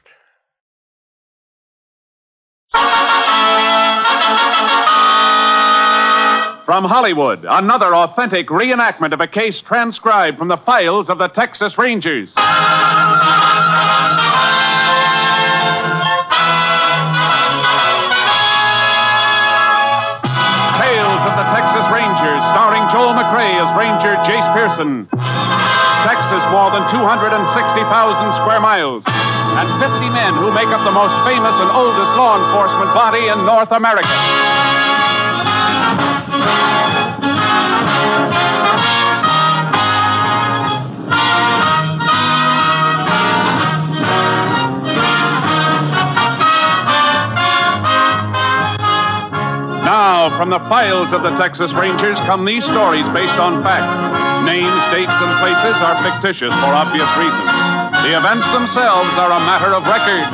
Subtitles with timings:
[6.71, 11.77] From Hollywood, another authentic reenactment of a case transcribed from the files of the Texas
[11.77, 12.31] Rangers.
[12.31, 12.43] Tales
[21.27, 25.11] of the Texas Rangers, starring Joel McCrea as Ranger Jace Pearson.
[26.07, 29.03] Texas, more than 260,000 square miles,
[29.61, 33.45] and 50 men who make up the most famous and oldest law enforcement body in
[33.45, 34.09] North America.
[49.85, 53.85] Now, from the files of the Texas Rangers come these stories based on fact.
[54.47, 57.70] Names, dates, and places are fictitious for obvious reasons.
[58.03, 60.27] The events themselves are a matter of record.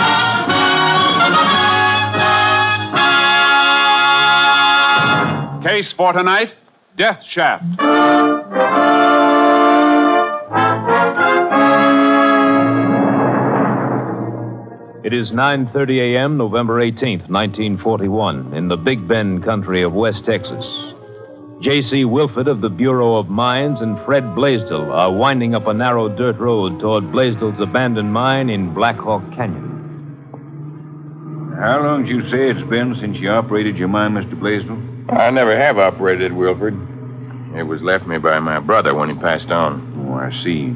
[5.65, 6.55] Case for tonight
[6.97, 7.65] Death Shaft.
[15.05, 20.65] It is 9:30 a.m., November 18th, 1941, in the Big Bend country of West Texas.
[21.61, 22.05] J.C.
[22.05, 26.39] Wilford of the Bureau of Mines and Fred Blaisdell are winding up a narrow dirt
[26.39, 29.73] road toward Blaisdell's abandoned mine in Black Hawk Canyon.
[31.59, 34.39] How long do you say it's been since you operated your mine, Mr.
[34.39, 34.79] Blaisdell?
[35.09, 36.75] I never have operated, Wilford.
[37.57, 40.05] It was left me by my brother when he passed on.
[40.07, 40.75] Oh, I see.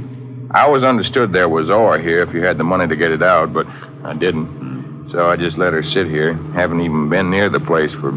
[0.52, 3.22] I always understood there was ore here if you had the money to get it
[3.22, 3.66] out, but
[4.02, 5.10] I didn't.
[5.12, 6.32] So I just let her sit here.
[6.54, 8.14] Haven't even been near the place for,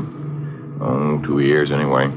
[0.79, 2.09] oh, two years anyway.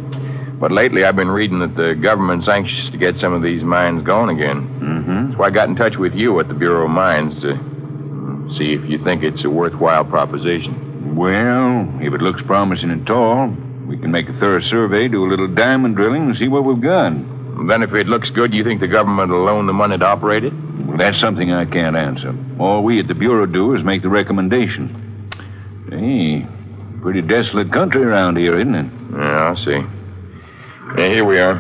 [0.59, 4.03] But lately I've been reading that the government's anxious to get some of these mines
[4.03, 4.63] going again.
[4.81, 5.37] Mm-hmm.
[5.37, 8.89] So I got in touch with you at the Bureau of Mines to see if
[8.89, 11.15] you think it's a worthwhile proposition.
[11.15, 13.49] Well, if it looks promising at all,
[13.87, 16.81] we can make a thorough survey, do a little diamond drilling, and see what we've
[16.81, 17.13] got.
[17.69, 20.45] Then if it looks good, you think the government will loan the money to operate
[20.45, 20.53] it?
[20.53, 22.35] Well, that's something I can't answer.
[22.59, 25.31] All we at the Bureau do is make the recommendation.
[25.91, 26.47] Hey,
[27.01, 28.91] pretty desolate country around here, isn't it?
[29.13, 29.96] Yeah, I see.
[30.95, 31.57] Yeah, here we are.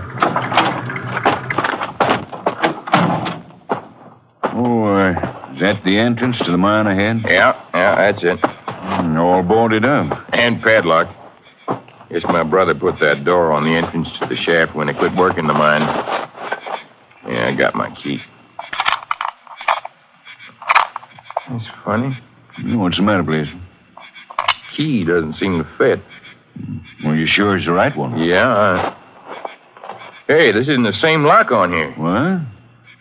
[4.54, 7.22] Oh, uh, is that the entrance to the mine ahead?
[7.28, 8.40] Yeah, yeah, that's it.
[8.40, 10.24] Mm, all boarded up.
[10.32, 11.12] And padlocked.
[12.08, 15.14] Guess my brother put that door on the entrance to the shaft when he quit
[15.16, 15.82] working the mine.
[17.28, 18.22] Yeah, I got my key.
[21.50, 22.16] That's funny.
[22.62, 23.48] What's the matter, Blaze?
[24.74, 26.00] Key doesn't seem to fit.
[27.04, 28.18] Well, you sure it's the right one?
[28.18, 28.48] Yeah.
[28.48, 28.95] I...
[30.26, 31.92] Hey, this isn't the same lock on here.
[31.92, 32.42] What?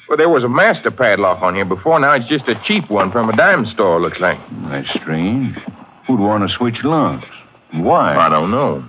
[0.07, 1.99] Well, there was a master padlock on here before.
[1.99, 4.37] Now it's just a cheap one from a dime store, looks like.
[4.69, 5.57] That's strange.
[6.05, 7.25] Who'd want to switch locks?
[7.73, 8.15] Why?
[8.15, 8.87] I don't know.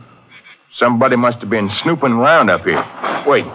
[0.74, 2.84] Somebody must have been snooping around up here.
[3.26, 3.46] Wait.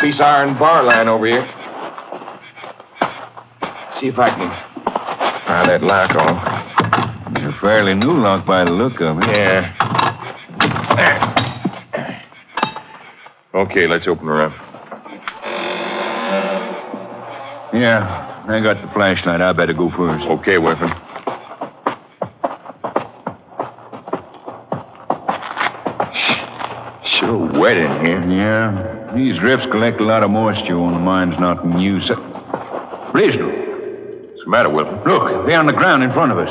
[0.00, 1.44] Piece of iron bar line over here.
[4.00, 4.48] See if I can
[5.44, 7.36] pry that lock off.
[7.36, 9.28] It's a fairly new lock by the look of it.
[9.28, 9.74] Yeah.
[10.96, 11.38] There.
[13.58, 14.52] Okay, let's open her up.
[17.74, 19.40] Yeah, I got the flashlight.
[19.40, 20.24] I better go first.
[20.26, 20.92] Okay, Wilford.
[27.18, 28.22] sure wet in here.
[28.30, 29.12] Yeah.
[29.14, 32.10] These drifts collect a lot of moisture when the mine's not in use.
[32.10, 32.16] Uh,
[33.12, 35.06] Blaisdell, What's the matter, Wilford?
[35.06, 36.50] look, they're on the ground in front of us.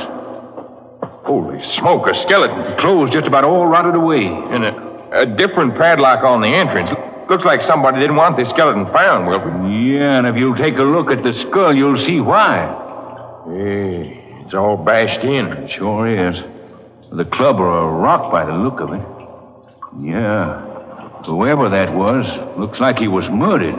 [1.26, 2.78] Holy smoke, a skeleton.
[2.80, 4.26] Clothes just about all rotted away.
[4.26, 6.90] And a, a different padlock on the entrance.
[7.30, 9.54] Looks like somebody didn't want the skeleton found, Wilford.
[9.72, 12.86] Yeah, and if you'll take a look at the skull, you'll see why.
[13.48, 15.70] Hey, it's all bashed in.
[15.78, 16.36] Sure is.
[17.12, 19.02] The club or a rock by the look of it.
[20.02, 20.62] Yeah.
[21.26, 22.26] Whoever that was,
[22.58, 23.76] looks like he was murdered.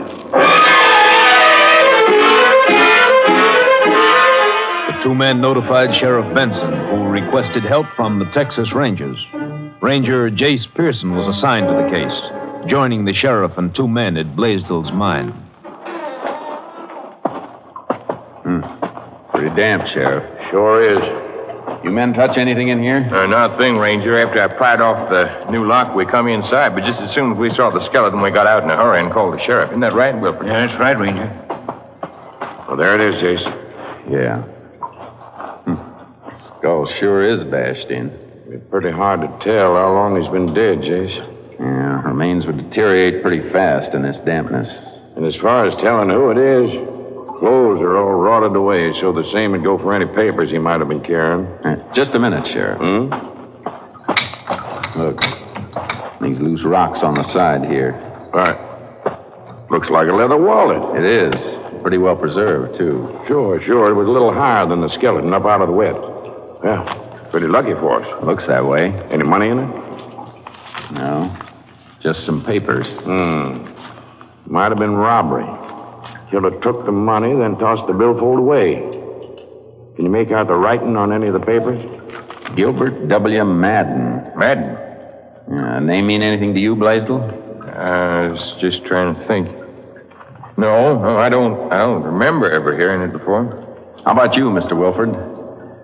[4.87, 9.17] The two men notified Sheriff Benson, who requested help from the Texas Rangers.
[9.81, 14.35] Ranger Jace Pearson was assigned to the case, joining the sheriff and two men at
[14.35, 15.31] Blaisdell's mine.
[18.43, 18.61] Hmm.
[19.31, 20.25] Pretty damp, Sheriff.
[20.51, 21.83] Sure is.
[21.85, 23.07] You men touch anything in here?
[23.09, 24.17] Uh, not a thing, Ranger.
[24.19, 26.75] After I pried off the new lock, we come inside.
[26.75, 28.99] But just as soon as we saw the skeleton, we got out in a hurry
[28.99, 29.69] and called the sheriff.
[29.69, 30.45] Isn't that right, Wilford?
[30.45, 31.29] Yeah, that's right, Ranger.
[32.67, 33.53] Well, there it is, Jason.
[34.11, 34.41] Yeah.
[35.63, 36.59] Hmm.
[36.59, 38.28] Skull sure is bashed in.
[38.51, 41.13] It's pretty hard to tell how long he's been dead, Jace.
[41.59, 44.67] Yeah, remains would deteriorate pretty fast in this dampness.
[45.15, 46.71] And as far as telling who it is,
[47.37, 50.79] clothes are all rotted away, so the same would go for any papers he might
[50.79, 51.45] have been carrying.
[51.61, 52.79] Uh, just a minute, Sheriff.
[52.81, 53.13] Hmm?
[54.97, 55.21] Look.
[56.19, 57.93] These loose rocks on the side here.
[58.33, 58.57] Right.
[59.69, 60.97] Looks like a leather wallet.
[60.97, 61.35] It is.
[61.83, 63.07] Pretty well preserved, too.
[63.27, 63.91] Sure, sure.
[63.91, 65.95] It was a little higher than the skeleton, up out of the wet.
[66.63, 68.23] Yeah, pretty lucky for us.
[68.25, 68.87] Looks that way.
[69.11, 69.69] Any money in it?
[70.91, 71.35] No.
[72.01, 72.87] Just some papers.
[73.03, 73.65] Hmm.
[74.45, 75.45] Might have been robbery.
[76.31, 78.75] Killer took the money, then tossed the billfold away.
[79.95, 81.79] Can you make out the writing on any of the papers?
[82.55, 83.45] Gilbert W.
[83.45, 84.31] Madden.
[84.37, 84.75] Madden.
[85.51, 87.21] Uh, name mean anything to you, Blaisdell?
[87.75, 89.47] I was just trying to think.
[90.57, 91.71] No, no, I don't.
[91.71, 93.45] I don't remember ever hearing it before.
[94.05, 94.77] How about you, Mr.
[94.77, 95.09] Wilford?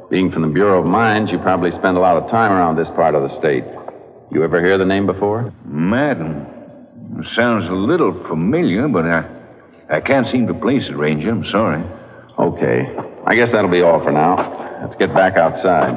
[0.10, 2.88] Being from the Bureau of Mines, you probably spend a lot of time around this
[2.90, 3.64] part of the state.
[4.32, 5.52] You ever hear the name before?
[5.66, 6.46] Madden.
[7.36, 9.26] Sounds a little familiar, but I,
[9.90, 11.32] I can't seem to place it, Ranger.
[11.32, 11.84] I'm sorry.
[12.38, 12.86] Okay.
[13.26, 14.82] I guess that'll be all for now.
[14.84, 15.94] Let's get back outside.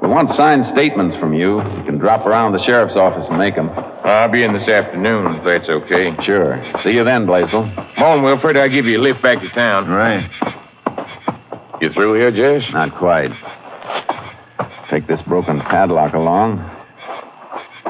[0.00, 1.58] We want signed statements from you.
[1.58, 3.70] You can drop around the sheriff's office and make them.
[3.70, 6.14] I'll be in this afternoon, if that's okay.
[6.24, 6.62] Sure.
[6.84, 7.70] See you then, Blaisdell.
[7.96, 8.56] Come on, Wilford.
[8.56, 9.88] I'll give you a lift back to town.
[9.88, 10.30] Right.
[11.80, 12.72] You through here, Jace?
[12.72, 13.30] Not quite.
[14.90, 16.58] Take this broken padlock along.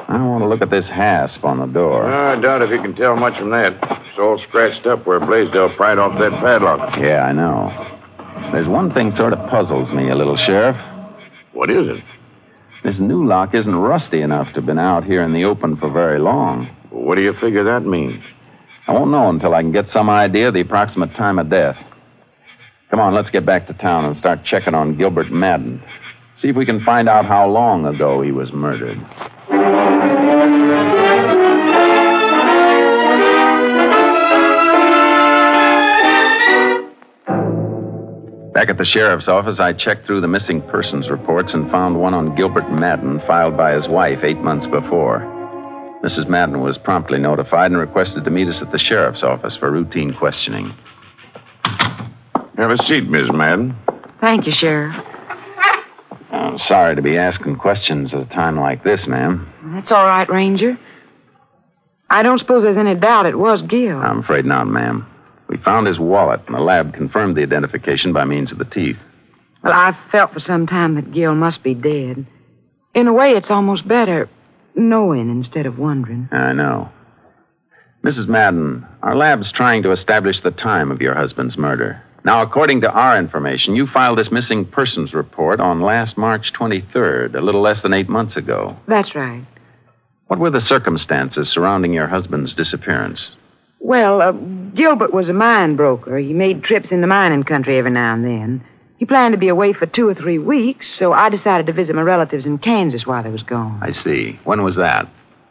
[0.08, 2.06] I want to look at this hasp on the door.
[2.06, 3.72] I doubt if you can tell much from that.
[3.72, 6.96] It's all scratched up where Blaisdell pried off that padlock.
[6.98, 8.50] Yeah, I know.
[8.52, 10.76] There's one thing sort of puzzles me a little, Sheriff.
[11.52, 12.04] What is it?
[12.84, 15.90] This new lock isn't rusty enough to have been out here in the open for
[15.90, 16.68] very long.
[16.90, 18.22] What do you figure that means?
[18.86, 21.76] I won't know until I can get some idea of the approximate time of death.
[22.94, 25.82] Come on, let's get back to town and start checking on Gilbert Madden.
[26.40, 29.00] See if we can find out how long ago he was murdered.
[38.52, 42.14] Back at the sheriff's office, I checked through the missing persons reports and found one
[42.14, 45.18] on Gilbert Madden filed by his wife eight months before.
[46.04, 46.28] Mrs.
[46.28, 50.14] Madden was promptly notified and requested to meet us at the sheriff's office for routine
[50.14, 50.72] questioning.
[52.56, 53.76] Have a seat, Miss Madden.
[54.20, 54.94] Thank you, Sheriff.
[56.30, 59.52] I'm sorry to be asking questions at a time like this, ma'am.
[59.74, 60.78] That's all right, Ranger.
[62.10, 63.98] I don't suppose there's any doubt it was Gil.
[63.98, 65.06] I'm afraid not, ma'am.
[65.48, 68.96] We found his wallet, and the lab confirmed the identification by means of the teeth.
[69.62, 72.26] Well, I've felt for some time that Gil must be dead.
[72.94, 74.28] In a way, it's almost better
[74.76, 76.28] knowing instead of wondering.
[76.30, 76.90] I know.
[78.04, 78.28] Mrs.
[78.28, 82.02] Madden, our lab's trying to establish the time of your husband's murder.
[82.24, 87.34] Now, according to our information, you filed this missing persons report on last March 23rd,
[87.34, 88.76] a little less than eight months ago.
[88.88, 89.44] That's right.
[90.28, 93.28] What were the circumstances surrounding your husband's disappearance?
[93.78, 94.32] Well, uh,
[94.74, 96.16] Gilbert was a mine broker.
[96.16, 98.64] He made trips in the mining country every now and then.
[98.96, 101.94] He planned to be away for two or three weeks, so I decided to visit
[101.94, 103.80] my relatives in Kansas while he was gone.
[103.82, 104.40] I see.
[104.44, 105.06] When was that?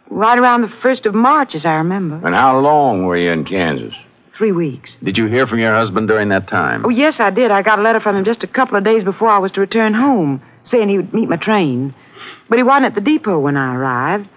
[0.09, 2.25] Right around the first of March, as I remember.
[2.25, 3.93] And how long were you in Kansas?
[4.37, 4.91] Three weeks.
[5.03, 6.85] Did you hear from your husband during that time?
[6.85, 7.51] Oh, yes, I did.
[7.51, 9.61] I got a letter from him just a couple of days before I was to
[9.61, 11.93] return home, saying he would meet my train.
[12.49, 14.27] But he wasn't at the depot when I arrived.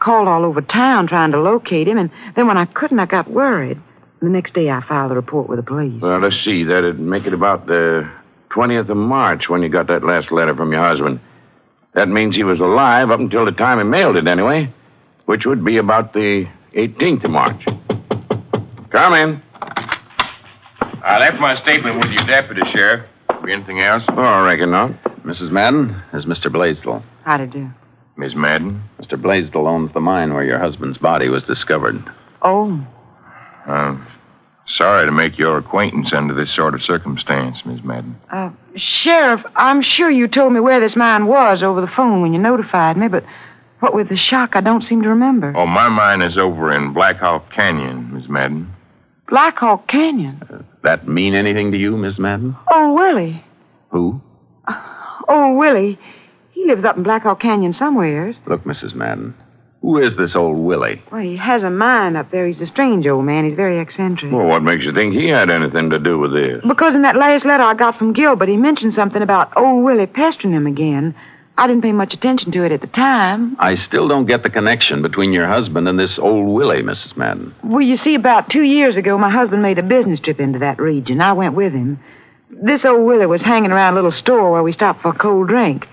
[0.00, 3.30] Called all over town trying to locate him, and then when I couldn't, I got
[3.30, 3.80] worried.
[4.20, 6.02] The next day, I filed a report with the police.
[6.02, 6.64] Well, let's see.
[6.64, 8.10] That'd make it about the
[8.50, 11.20] 20th of March when you got that last letter from your husband.
[11.94, 14.72] That means he was alive up until the time he mailed it, anyway.
[15.26, 17.64] which would be about the 18th of March.
[18.92, 19.42] Come in.
[21.04, 23.06] I left my statement with your deputy, Sheriff.
[23.48, 24.04] Anything else?
[24.08, 24.92] Oh, I reckon not.
[25.24, 25.50] Mrs.
[25.50, 26.52] Madden is Mr.
[26.52, 27.02] Blaisdell.
[27.24, 27.70] How'd it do?
[28.16, 28.82] Miss Madden?
[29.00, 29.20] Mr.
[29.20, 32.04] Blaisdell owns the mine where your husband's body was discovered.
[32.42, 32.86] Oh,
[33.66, 34.06] I'm
[34.66, 38.16] sorry to make your acquaintance under this sort of circumstance, Miss Madden.
[38.30, 42.32] uh, Sheriff, I'm sure you told me where this mine was over the phone when
[42.32, 43.24] you notified me, but
[43.80, 45.52] what with the shock, I don't seem to remember.
[45.56, 48.72] Oh, my mine is over in Black Hawk Canyon, Miss Madden.
[49.32, 50.42] Black Hawk Canyon.
[50.42, 52.54] Uh, that mean anything to you, Miss Madden?
[52.70, 53.42] Oh, Willie.
[53.88, 54.20] Who?
[54.68, 54.74] Uh,
[55.26, 55.98] oh, Willie.
[56.50, 58.36] He lives up in Black Hawk Canyon somewheres.
[58.46, 58.94] Look, Mrs.
[58.94, 59.34] Madden.
[59.80, 61.02] Who is this old Willie?
[61.10, 62.46] Well, he has a mine up there.
[62.46, 63.46] He's a strange old man.
[63.46, 64.30] He's very eccentric.
[64.30, 66.62] Well, what makes you think he had anything to do with this?
[66.68, 70.04] Because in that last letter I got from Gilbert, he mentioned something about old Willie
[70.04, 71.14] pestering him again.
[71.56, 73.56] I didn't pay much attention to it at the time.
[73.58, 77.16] I still don't get the connection between your husband and this old Willie, Mrs.
[77.16, 77.54] Madden.
[77.62, 80.80] Well, you see, about two years ago, my husband made a business trip into that
[80.80, 81.20] region.
[81.20, 82.00] I went with him.
[82.50, 85.48] This old Willie was hanging around a little store where we stopped for a cold
[85.48, 85.86] drink.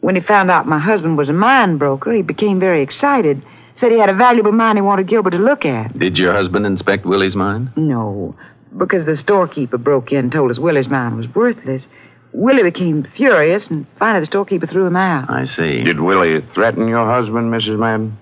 [0.00, 3.42] When he found out my husband was a mine broker, he became very excited.
[3.78, 5.98] Said he had a valuable mine he wanted Gilbert to look at.
[5.98, 7.72] Did your husband inspect Willie's mine?
[7.76, 8.34] No,
[8.76, 11.82] because the storekeeper broke in and told us Willie's mine was worthless.
[12.32, 15.30] Willie became furious, and finally the storekeeper threw him out.
[15.30, 15.82] I see.
[15.82, 17.78] Did Willie threaten your husband, Mrs.
[17.78, 18.18] Madden?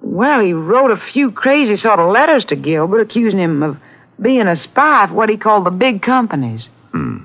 [0.00, 3.76] Well, he wrote a few crazy sort of letters to Gilbert accusing him of
[4.20, 6.68] being a spy for what he called the big companies.
[6.92, 7.24] Hmm.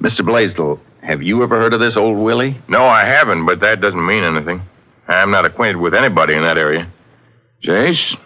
[0.00, 0.24] Mr.
[0.24, 2.60] Blaisdell, have you ever heard of this old Willie?
[2.68, 4.62] No, I haven't, but that doesn't mean anything.
[5.06, 6.90] I'm not acquainted with anybody in that area.
[7.62, 8.16] Jace,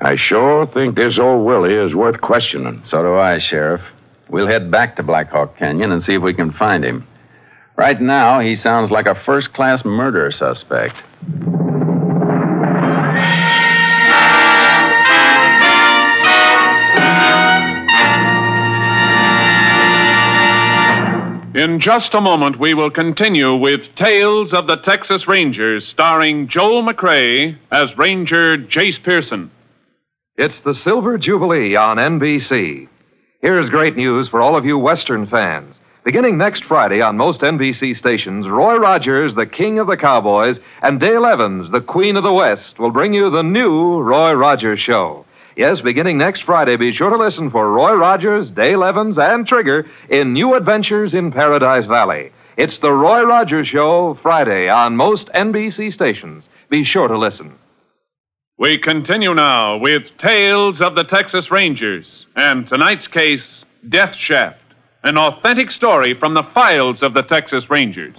[0.00, 2.82] I sure think this old Willie is worth questioning.
[2.86, 3.82] So do I, Sheriff.
[4.30, 7.06] We'll head back to Black Hawk Canyon and see if we can find him.
[7.76, 10.96] Right now, he sounds like a first class murder suspect.
[21.54, 26.84] In just a moment, we will continue with Tales of the Texas Rangers, starring Joel
[26.84, 29.50] McCrea as Ranger Jace Pearson.
[30.36, 32.88] It's the Silver Jubilee on NBC.
[33.40, 35.76] Here's great news for all of you Western fans.
[36.04, 40.98] Beginning next Friday on most NBC stations, Roy Rogers, the King of the Cowboys, and
[40.98, 45.24] Dale Evans, the Queen of the West, will bring you the new Roy Rogers Show.
[45.56, 49.86] Yes, beginning next Friday, be sure to listen for Roy Rogers, Dale Evans, and Trigger
[50.10, 52.32] in New Adventures in Paradise Valley.
[52.56, 56.42] It's the Roy Rogers Show, Friday, on most NBC stations.
[56.70, 57.54] Be sure to listen.
[58.60, 64.58] We continue now with Tales of the Texas Rangers, and tonight's case, Death Shaft,
[65.04, 68.16] an authentic story from the files of the Texas Rangers.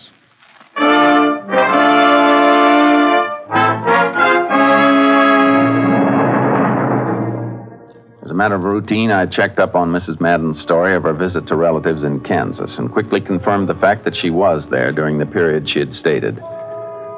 [8.24, 10.22] As a matter of routine, I checked up on Mrs.
[10.22, 14.16] Madden's story of her visit to relatives in Kansas and quickly confirmed the fact that
[14.16, 16.42] she was there during the period she had stated.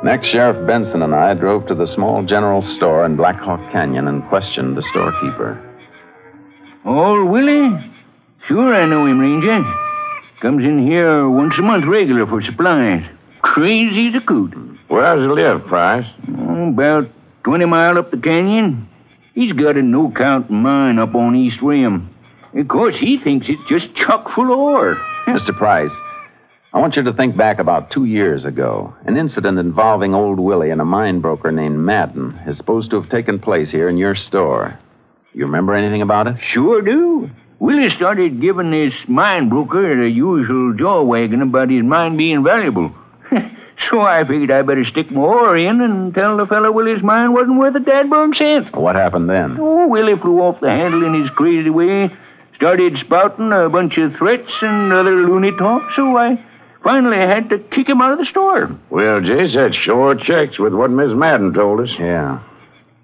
[0.04, 4.08] Next, Sheriff Benson and I drove to the small general store in Black Hawk Canyon
[4.08, 5.62] and questioned the storekeeper.
[6.86, 7.70] Old Willie?
[8.48, 9.64] Sure, I know him, Ranger.
[10.42, 13.06] Comes in here once a month regular for supplies.
[13.44, 14.56] Crazy as a coot.
[14.88, 16.08] Where does he live, Price?
[16.36, 17.08] Oh, about
[17.44, 18.90] 20 mile up the canyon.
[19.36, 22.10] He's got a no-count mine up on East Rim.
[22.56, 24.96] Of course, he thinks it's just chock full of ore.
[25.28, 25.56] Mr.
[25.56, 25.92] Price,
[26.74, 28.96] I want you to think back about two years ago.
[29.06, 33.10] An incident involving old Willie and a mine broker named Madden is supposed to have
[33.10, 34.80] taken place here in your store.
[35.34, 36.38] You remember anything about it?
[36.54, 37.30] Sure do.
[37.60, 42.96] Willie started giving this mine broker the usual jaw wagging about his mine being valuable.
[43.90, 47.34] so I figured I better stick my oar in and tell the fellow Willie's mine
[47.34, 48.74] wasn't worth a dadburn cent.
[48.78, 49.58] What happened then?
[49.60, 52.10] Oh, Willie flew off the handle in his crazy way,
[52.56, 56.42] started spouting a bunch of threats and other loony talk, so I
[56.84, 58.78] finally I had to kick him out of the store.
[58.90, 61.90] Well, Jace, that sure checks with what Miss Madden told us.
[61.98, 62.44] Yeah.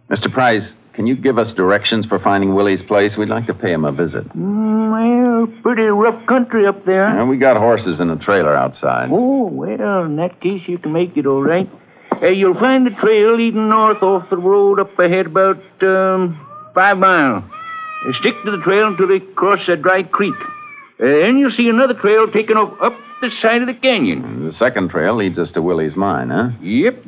[0.09, 0.31] Mr.
[0.31, 3.15] Price, can you give us directions for finding Willie's place?
[3.17, 4.27] We'd like to pay him a visit.
[4.29, 4.91] Mm,
[5.47, 7.05] well, pretty rough country up there.
[7.07, 9.09] Uh, we got horses in a trailer outside.
[9.11, 11.69] Oh, well, in that case, you can make it all right.
[12.19, 16.39] Uh, you'll find the trail leading north off the road up ahead about um,
[16.73, 17.43] five miles.
[18.07, 20.33] Uh, stick to the trail until they cross a dry creek.
[20.99, 24.45] Uh, then you'll see another trail taking off up the side of the canyon.
[24.45, 26.49] The second trail leads us to Willie's mine, huh?
[26.61, 27.03] Yep.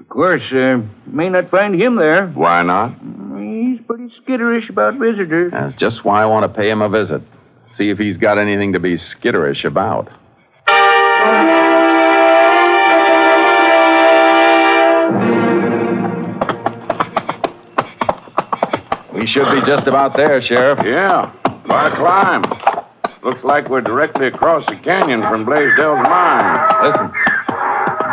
[0.00, 2.28] Of course, uh, may not find him there.
[2.28, 2.94] Why not?
[3.38, 5.52] He's pretty skitterish about visitors.
[5.52, 7.22] That's just why I want to pay him a visit.
[7.76, 10.08] See if he's got anything to be skitterish about.
[19.14, 20.78] We should be just about there, Sheriff.
[20.84, 21.32] Yeah,
[21.66, 22.69] quite a climb.
[23.22, 26.82] Looks like we're directly across the canyon from Blaisdell's mine.
[26.82, 27.12] Listen.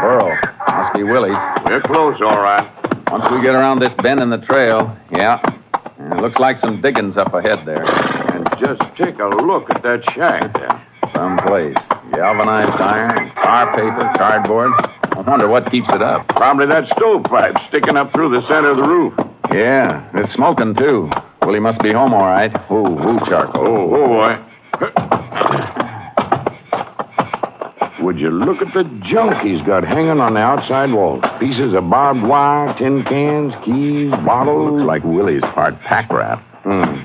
[0.02, 0.36] Burro.
[0.68, 1.38] Must be Willie's.
[1.66, 2.70] We're close, all right.
[3.10, 5.40] Once we get around this bend in the trail, yeah.
[5.98, 7.86] It looks like some diggings up ahead there.
[7.86, 10.86] And just take a look at that shack there.
[11.16, 11.78] Someplace.
[12.12, 14.74] Galvanized iron, tar paper, cardboard.
[15.04, 16.28] I wonder what keeps it up.
[16.30, 19.14] Probably that stovepipe sticking up through the center of the roof.
[19.54, 21.10] Yeah, it's smoking, too.
[21.44, 22.54] Willie must be home all right.
[22.70, 23.66] Ooh, ooh, charcoal.
[23.66, 24.47] Oh, oh, boy.
[28.08, 31.22] Would you look at the junk he's got hanging on the outside wall?
[31.40, 34.74] Pieces of barbed wire, tin cans, keys, bottles.
[34.80, 36.40] Looks like Willie's part pack rat.
[36.64, 37.04] Hmm.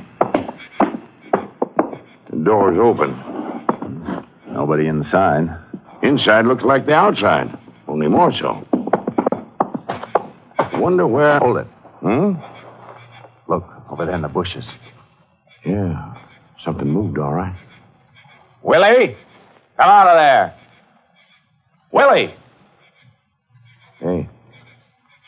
[2.30, 3.18] The door's open.
[4.52, 5.48] Nobody inside.
[6.02, 7.48] Inside looks like the outside,
[7.88, 8.64] only more so.
[10.78, 11.38] Wonder where.
[11.38, 11.66] Hold it.
[12.00, 12.32] Hmm?
[13.48, 14.70] Look, over there in the bushes.
[15.64, 16.14] Yeah.
[16.64, 17.56] Something moved, all right.
[18.62, 19.16] Willie?
[19.76, 20.54] Come out of there.
[21.90, 22.34] Willie!
[23.98, 24.28] Hey,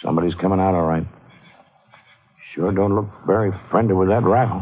[0.03, 1.07] somebody's coming out, all right.
[2.55, 4.61] Sure don't look very friendly with that rifle.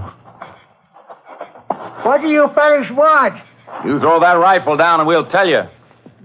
[2.05, 3.35] What do you fellas want?
[3.85, 5.63] You throw that rifle down and we'll tell you.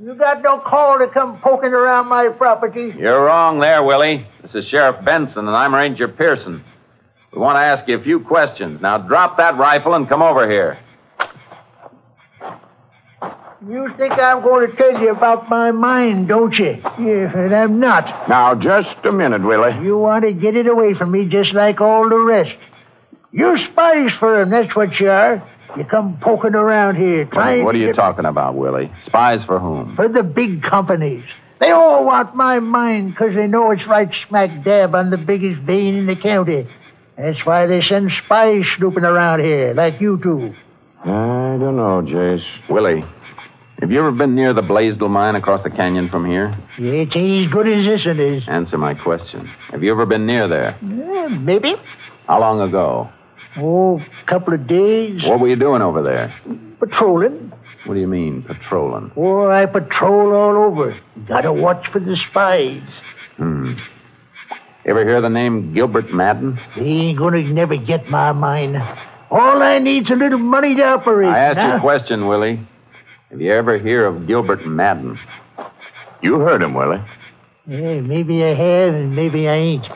[0.01, 2.93] You got no call to come poking around my property.
[2.97, 4.27] You're wrong there, Willie.
[4.41, 6.63] This is Sheriff Benson, and I'm Ranger Pearson.
[7.33, 8.81] We want to ask you a few questions.
[8.81, 10.79] Now drop that rifle and come over here.
[13.69, 16.79] You think I'm going to tell you about my mind, don't you?
[16.99, 18.29] Yeah, and I'm not.
[18.29, 19.83] Now, just a minute, Willie.
[19.85, 22.55] You want to get it away from me just like all the rest.
[23.31, 25.43] You're spies for him, that's what you are.
[25.75, 28.91] You come poking around here trying What are to you get- talking about, Willie?
[29.05, 29.95] Spies for whom?
[29.95, 31.25] For the big companies.
[31.59, 35.61] They all want my mine because they know it's right smack dab on the biggest
[35.63, 36.67] vein in the county.
[37.17, 40.53] That's why they send spies snooping around here, like you two.
[41.03, 42.43] I don't know, Jace.
[42.69, 43.03] Willie,
[43.79, 46.57] have you ever been near the Blaisdell mine across the canyon from here?
[46.77, 48.43] It ain't as good as this one is.
[48.47, 49.49] Answer my question.
[49.71, 50.77] Have you ever been near there?
[50.81, 51.75] Yeah, maybe.
[52.27, 53.09] How long ago?
[53.57, 55.23] Oh, a couple of days.
[55.23, 56.33] What were you doing over there?
[56.79, 57.51] Patrolling.
[57.85, 59.11] What do you mean, patrolling?
[59.15, 60.99] Oh, I patrol all over.
[61.27, 62.83] Gotta watch for the spies.
[63.37, 63.73] Hmm.
[64.85, 66.59] Ever hear the name Gilbert Madden?
[66.75, 68.75] He ain't gonna never get my mine.
[69.29, 71.29] All I need's a little money to operate.
[71.29, 72.65] I asked you a question, Willie.
[73.29, 75.19] Have you ever hear of Gilbert Madden?
[76.21, 77.03] You heard him, Willie.
[77.67, 79.87] Yeah, maybe I have and maybe I ain't.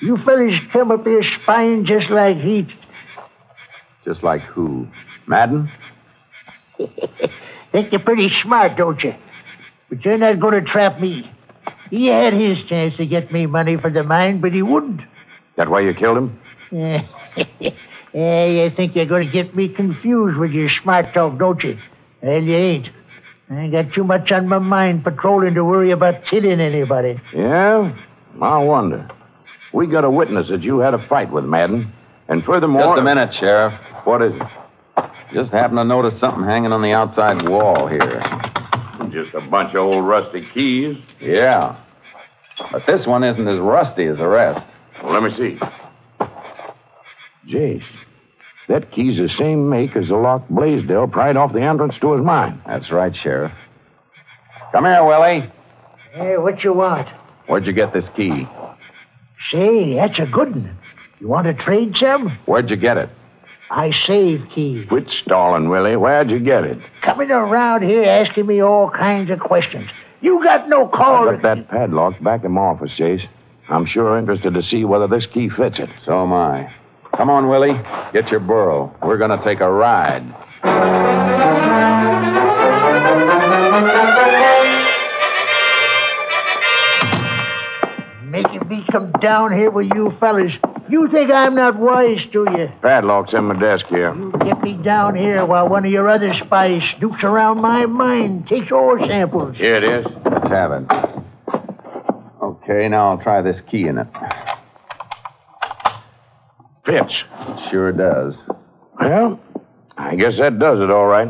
[0.00, 2.66] You fellas come up here spying just like he.
[4.04, 4.86] Just like who?
[5.26, 5.70] Madden?
[7.72, 9.14] Think you're pretty smart, don't you?
[9.90, 11.30] But you're not going to trap me.
[11.90, 15.02] He had his chance to get me money for the mine, but he wouldn't.
[15.56, 16.40] That why you killed him?
[16.70, 17.02] Yeah,
[18.12, 21.78] yeah you think you're going to get me confused with your smart talk, don't you?
[22.22, 22.88] Well, you ain't.
[23.50, 27.20] I ain't got too much on my mind patrolling to worry about killing anybody.
[27.34, 27.96] Yeah?
[28.40, 29.08] I wonder.
[29.72, 31.92] We got a witness that you had a fight with Madden.
[32.28, 32.82] And furthermore.
[32.82, 33.72] Just a minute, Sheriff.
[34.04, 34.42] What is it?
[35.32, 38.22] Just happened to notice something hanging on the outside wall here.
[39.10, 40.96] Just a bunch of old rusty keys.
[41.20, 41.82] Yeah.
[42.72, 44.66] But this one isn't as rusty as the rest.
[45.02, 45.58] Well, let me see.
[47.48, 47.82] Jace,
[48.68, 52.24] that key's the same make as the lock Blaisdell pried off the entrance to his
[52.24, 52.60] mine.
[52.66, 53.52] That's right, Sheriff.
[54.72, 55.50] Come here, Willie.
[56.12, 57.08] Hey, what you want?
[57.46, 58.46] Where'd you get this key?
[59.50, 60.78] Say, that's a good one.
[61.20, 62.38] You want to trade some?
[62.46, 63.08] Where'd you get it?
[63.70, 64.86] I save keys.
[64.88, 65.96] Quit stalling, Willie.
[65.96, 66.78] Where'd you get it?
[67.02, 69.90] Coming around here asking me all kinds of questions.
[70.20, 71.28] You got no call.
[71.28, 73.26] I got that padlock back in my office, Jace.
[73.68, 75.90] I'm sure interested to see whether this key fits it.
[76.00, 76.72] So am I.
[77.18, 77.74] Come on, Willie.
[78.12, 78.94] Get your burro.
[79.02, 80.22] We're going to take a ride.
[88.24, 90.52] Making me come down here with you fellas.
[90.88, 92.68] You think I'm not wise, do you?
[92.82, 94.14] Padlock's in my desk here.
[94.44, 98.70] Get me down here while one of your other spies snoops around my mine, takes
[98.70, 99.56] ore samples.
[99.56, 100.06] Here it is.
[100.24, 100.86] Let's have it.
[102.40, 104.06] Okay, now I'll try this key in it.
[106.88, 107.22] Fits.
[107.38, 108.38] It sure does.
[108.98, 109.38] Well,
[109.98, 111.28] I guess that does it all right.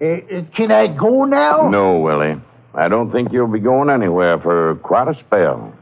[0.00, 1.68] Uh, uh, can I go now?
[1.68, 2.40] No, Willie.
[2.74, 5.74] I don't think you'll be going anywhere for quite a spell.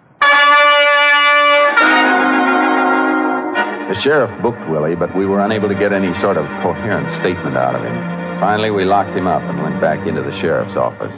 [3.88, 7.56] The sheriff booked Willie, but we were unable to get any sort of coherent statement
[7.56, 7.94] out of him.
[8.40, 11.14] Finally, we locked him up and went back into the sheriff's office.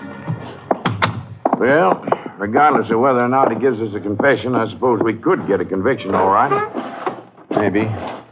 [1.61, 2.05] Well,
[2.39, 5.61] regardless of whether or not he gives us a confession, I suppose we could get
[5.61, 7.10] a conviction, all right.
[7.61, 7.87] Maybe.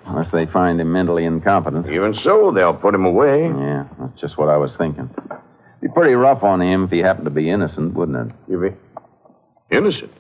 [0.07, 1.87] Unless they find him mentally incompetent.
[1.91, 3.45] Even so, they'll put him away.
[3.45, 5.11] Yeah, that's just what I was thinking.
[5.83, 8.35] Be pretty rough on him if he happened to be innocent, wouldn't it?
[8.49, 10.12] You be innocent?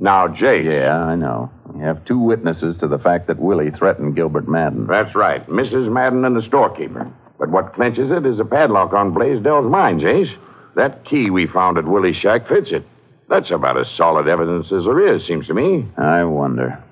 [0.00, 0.62] Now, Jay.
[0.62, 1.50] Yeah, I know.
[1.72, 4.86] We have two witnesses to the fact that Willie threatened Gilbert Madden.
[4.86, 5.46] That's right.
[5.48, 5.90] Mrs.
[5.90, 7.10] Madden and the storekeeper.
[7.38, 10.32] But what clinches it is a padlock on Blaisdell's mind, Jace.
[10.76, 12.84] That key we found at Willie's shack fits it.
[13.28, 15.86] That's about as solid evidence as there is, seems to me.
[15.96, 16.83] I wonder.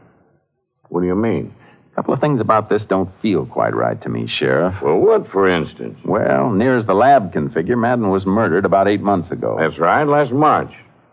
[0.92, 1.54] What do you mean?
[1.92, 4.74] A couple of things about this don't feel quite right to me, Sheriff.
[4.82, 5.98] Well, what, for instance?
[6.04, 9.56] Well, near as the lab can figure, Madden was murdered about eight months ago.
[9.58, 10.70] That's right, last March.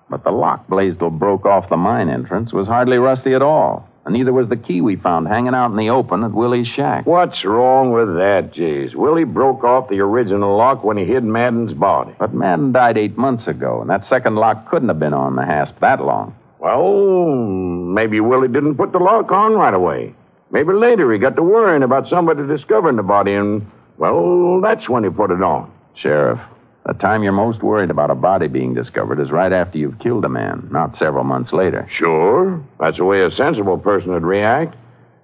[0.09, 3.87] But the lock Blaisdell broke off the mine entrance was hardly rusty at all.
[4.05, 7.05] And neither was the key we found hanging out in the open at Willie's shack.
[7.05, 8.95] What's wrong with that, Jace?
[8.95, 12.15] Willie broke off the original lock when he hid Madden's body.
[12.19, 15.45] But Madden died eight months ago, and that second lock couldn't have been on the
[15.45, 16.35] hasp that long.
[16.59, 20.13] Well, maybe Willie didn't put the lock on right away.
[20.51, 25.03] Maybe later he got to worrying about somebody discovering the body, and, well, that's when
[25.03, 25.71] he put it on.
[25.95, 26.39] Sheriff,
[26.85, 30.25] the time you're most worried about a body being discovered is right after you've killed
[30.25, 31.87] a man, not several months later.
[31.91, 32.61] Sure.
[32.79, 34.75] That's the way a sensible person would react.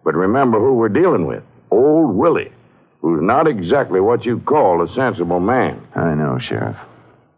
[0.04, 2.52] But remember who we're dealing with Old Willie,
[3.02, 5.86] who's not exactly what you call a sensible man.
[5.96, 6.78] I know, Sheriff.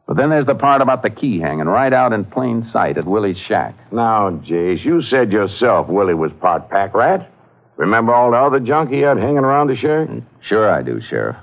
[0.07, 3.05] But then there's the part about the key hanging right out in plain sight at
[3.05, 3.75] Willie's shack.
[3.91, 7.29] Now, Jace, you said yourself Willie was part pack rat.
[7.75, 10.07] Remember all the other junk he had hanging around the shack?
[10.41, 11.35] Sure I do, Sheriff.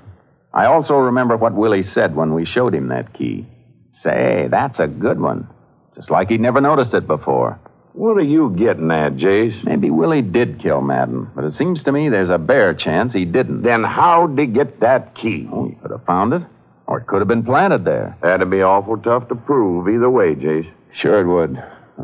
[0.51, 3.45] I also remember what Willie said when we showed him that key.
[3.93, 5.47] Say, that's a good one.
[5.95, 7.59] Just like he'd never noticed it before.
[7.93, 9.63] What are you getting at, Jace?
[9.63, 13.23] Maybe Willie did kill Madden, but it seems to me there's a bare chance he
[13.23, 13.61] didn't.
[13.61, 15.47] Then how'd he get that key?
[15.51, 16.41] Oh, he could have found it,
[16.87, 18.17] or it could have been planted there.
[18.21, 20.71] That'd be awful tough to prove either way, Jace.
[20.95, 21.57] Sure it would.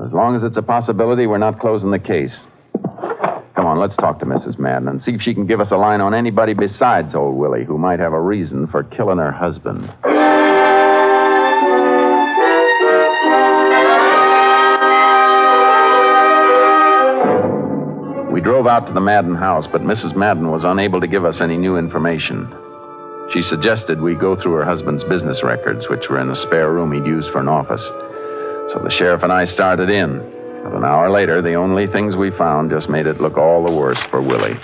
[0.03, 2.35] As long as it's a possibility, we're not closing the case.
[3.55, 4.57] Come on, let's talk to Mrs.
[4.57, 7.65] Madden and see if she can give us a line on anybody besides old Willie
[7.65, 9.81] who might have a reason for killing her husband.
[18.31, 20.15] We drove out to the Madden house, but Mrs.
[20.15, 22.47] Madden was unable to give us any new information.
[23.31, 26.91] She suggested we go through her husband's business records, which were in a spare room
[26.91, 27.84] he'd used for an office.
[28.73, 30.19] So the sheriff and I started in.
[30.63, 33.75] But an hour later, the only things we found just made it look all the
[33.75, 34.60] worse for Willie.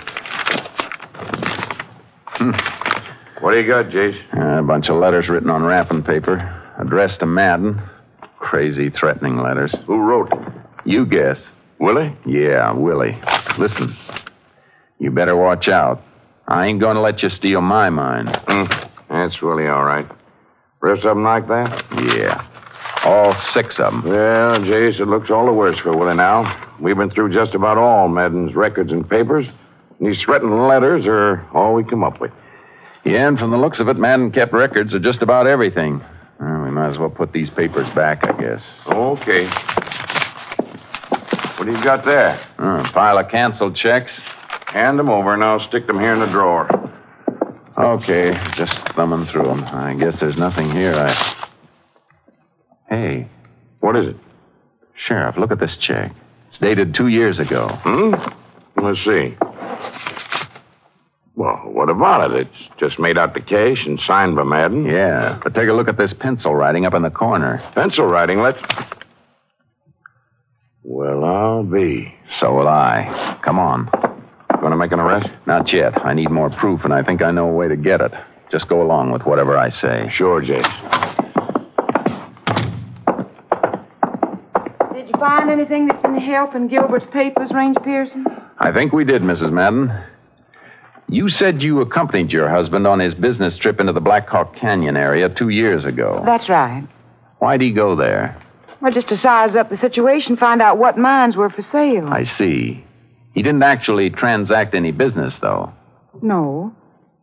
[2.24, 2.52] Hmm.
[3.40, 4.18] What do you got, Jace?
[4.32, 6.36] A bunch of letters written on wrapping paper,
[6.78, 7.80] addressed to Madden.
[8.38, 9.76] Crazy, threatening letters.
[9.86, 10.62] Who wrote them?
[10.84, 11.38] You guess.
[11.80, 12.16] Willie?
[12.26, 13.20] Yeah, Willie.
[13.58, 13.96] Listen,
[14.98, 16.00] you better watch out.
[16.48, 18.28] I ain't going to let you steal my mind.
[18.28, 20.06] Mm, that's Willie, all right.
[20.80, 21.84] Rest of them like that?
[22.16, 22.42] Yeah.
[23.04, 24.02] All six of them.
[24.04, 26.74] Well, Jace, it looks all the worse for Willie now.
[26.80, 29.46] We've been through just about all Madden's records and papers.
[29.98, 32.32] And these threatening letters are all we come up with.
[33.04, 36.02] Yeah, and from the looks of it, Madden kept records of just about everything.
[36.40, 38.62] Well, we might as well put these papers back, I guess.
[38.86, 39.46] Okay.
[41.58, 42.40] What do you got there?
[42.58, 44.18] Uh, pile of canceled checks.
[44.72, 46.68] Hand them over, and I'll stick them here in the drawer.
[47.78, 49.62] Okay, just thumbing through them.
[49.64, 50.94] I guess there's nothing here.
[50.94, 51.48] I.
[52.88, 53.28] Hey.
[53.80, 54.16] What is it?
[54.96, 56.12] Sheriff, look at this check.
[56.48, 57.68] It's dated two years ago.
[57.82, 58.14] Hmm?
[58.82, 59.36] Let's see.
[61.34, 62.48] Well, what about it?
[62.48, 64.84] It's just made out to cash and signed by Madden.
[64.84, 67.62] Yeah, but take a look at this pencil writing up in the corner.
[67.74, 68.58] Pencil writing, let's.
[70.82, 72.12] Well, I'll be.
[72.40, 73.38] So will I.
[73.44, 74.07] Come on.
[74.60, 75.28] Going to make an arrest?
[75.46, 76.04] Not yet.
[76.04, 78.12] I need more proof, and I think I know a way to get it.
[78.50, 80.08] Just go along with whatever I say.
[80.10, 80.66] Sure, Jace.
[84.94, 88.26] Did you find anything that's any help in Gilbert's papers, Range Pearson?
[88.58, 89.52] I think we did, Mrs.
[89.52, 89.92] Madden.
[91.08, 94.96] You said you accompanied your husband on his business trip into the Black Hawk Canyon
[94.96, 96.22] area two years ago.
[96.26, 96.86] That's right.
[97.38, 98.36] Why'd he go there?
[98.82, 102.08] Well, just to size up the situation, find out what mines were for sale.
[102.08, 102.84] I see.
[103.34, 105.72] He didn't actually transact any business, though.
[106.22, 106.74] No.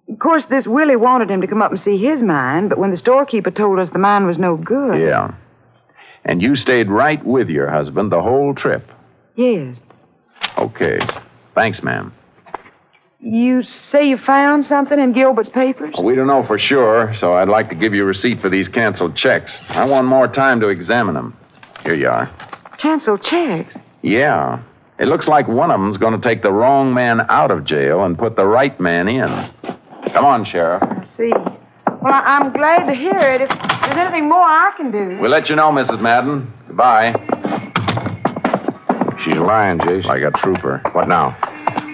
[0.09, 2.91] Of course, this Willie wanted him to come up and see his mine, but when
[2.91, 5.01] the storekeeper told us the mine was no good.
[5.01, 5.33] Yeah.
[6.23, 8.87] And you stayed right with your husband the whole trip.
[9.35, 9.77] Yes.
[10.57, 10.99] Okay.
[11.53, 12.13] Thanks, ma'am.
[13.19, 15.95] You say you found something in Gilbert's papers?
[16.01, 18.67] We don't know for sure, so I'd like to give you a receipt for these
[18.67, 19.57] canceled checks.
[19.69, 21.35] I want more time to examine them.
[21.81, 22.29] Here you are.
[22.79, 23.73] Canceled checks?
[24.03, 24.61] Yeah.
[24.97, 28.03] It looks like one of them's going to take the wrong man out of jail
[28.05, 29.27] and put the right man in.
[30.13, 30.81] Come on, Sheriff.
[30.83, 31.31] I see.
[32.01, 33.41] Well, I- I'm glad to hear it.
[33.41, 35.17] If there's anything more I can do.
[35.19, 35.99] We'll let you know, Mrs.
[36.01, 36.51] Madden.
[36.67, 37.13] Goodbye.
[39.25, 40.03] She's lying, Jason.
[40.03, 40.81] Like a trooper.
[40.93, 41.35] What now?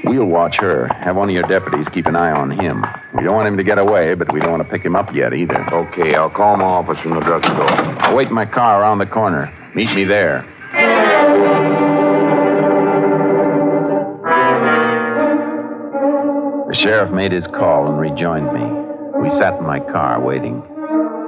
[0.04, 0.88] We'll watch her.
[1.00, 2.84] Have one of your deputies keep an eye on him.
[3.18, 5.14] We don't want him to get away, but we don't want to pick him up
[5.14, 5.58] yet either.
[5.74, 7.72] Okay, I'll call my office from the drugstore.
[8.04, 9.52] I'll wait in my car around the corner.
[9.76, 10.46] Meet me there.
[16.72, 18.64] The sheriff made his call and rejoined me.
[19.20, 20.64] We sat in my car waiting.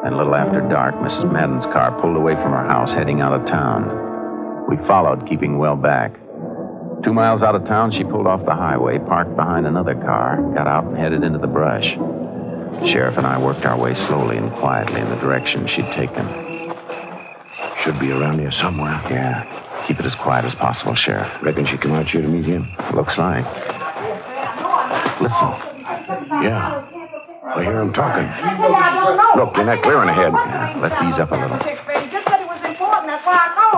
[0.08, 1.34] And a little after dark, Mrs.
[1.34, 3.92] Madden's car pulled away from her house, heading out of town.
[4.70, 6.16] We followed, keeping well back.
[7.04, 10.66] Two miles out of town, she pulled off the highway, parked behind another car, got
[10.66, 11.92] out, and headed into the brush.
[12.80, 16.24] The sheriff and I worked our way slowly and quietly in the direction she'd taken.
[17.84, 18.96] Should be around here somewhere.
[19.12, 19.44] Yeah.
[19.90, 21.28] Keep it as quiet as possible, Sheriff.
[21.44, 22.64] Reckon she come out here to meet him?
[22.96, 23.83] Looks like.
[25.24, 25.50] Listen.
[26.44, 26.84] Yeah.
[27.44, 28.28] I hear him talking.
[29.40, 30.32] Look, you're not clearing ahead.
[30.32, 31.60] Yeah, let's ease up a little.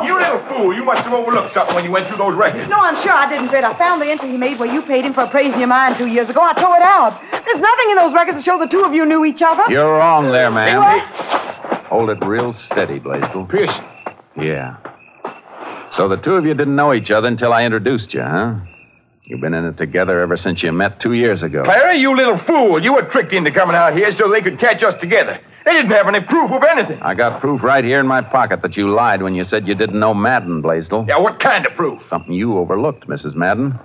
[0.05, 0.73] You little fool.
[0.73, 2.69] You must have overlooked something when you went through those records.
[2.69, 3.63] No, I'm sure I didn't, Fred.
[3.63, 6.07] I found the entry he made where you paid him for appraising your mine two
[6.07, 6.41] years ago.
[6.41, 7.17] I tore it out.
[7.29, 9.63] There's nothing in those records to show the two of you knew each other.
[9.69, 10.81] You're wrong there, ma'am.
[11.89, 13.45] Hold it real steady, Blaisdell.
[13.45, 13.85] Pearson.
[14.37, 14.77] Yeah.
[15.93, 18.55] So the two of you didn't know each other until I introduced you, huh?
[19.25, 21.63] You've been in it together ever since you met two years ago.
[21.63, 22.83] Clara, you little fool.
[22.83, 25.39] You were tricked into coming out here so they could catch us together.
[25.65, 26.99] They didn't have any proof of anything.
[27.01, 29.73] I got proof right here in my pocket that you lied when you said you
[29.73, 31.05] didn't know Madden, Blaisdell.
[31.07, 32.03] Yeah, what kind of proof?
[32.07, 33.33] Something you overlooked, Mrs.
[33.33, 33.79] Madden.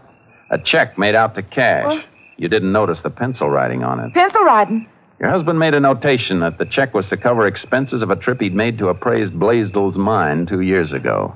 [0.51, 1.87] A check made out to cash.
[1.87, 2.05] What?
[2.37, 4.13] You didn't notice the pencil writing on it.
[4.13, 4.87] Pencil writing.
[5.21, 8.41] Your husband made a notation that the check was to cover expenses of a trip
[8.41, 11.35] he'd made to appraise Blaisdell's mine two years ago.